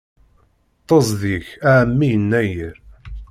Ṭṭeẓ 0.81 1.07
deg-k 1.21 1.47
a 1.69 1.71
ɛemmi 1.79 2.07
Yennayer! 2.11 2.75